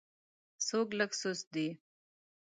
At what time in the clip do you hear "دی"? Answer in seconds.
1.53-1.67